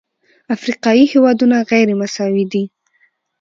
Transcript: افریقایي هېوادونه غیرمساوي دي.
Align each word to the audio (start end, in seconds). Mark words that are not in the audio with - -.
افریقایي 0.55 1.03
هېوادونه 1.13 1.57
غیرمساوي 1.71 2.45
دي. 2.51 2.63